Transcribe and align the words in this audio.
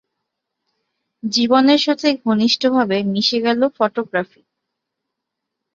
জীবনের 1.23 1.79
সাথে 1.79 2.07
ঘনিষ্ঠভাবে 2.25 2.97
মিশে 3.13 3.39
গেল 3.41 3.61
ফটোগ্রাফি। 3.77 4.41